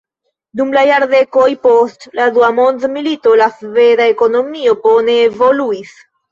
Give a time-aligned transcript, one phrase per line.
[0.61, 5.97] Dum la jardekoj post la dua mondmilito la sveda ekonomio bone evoluis.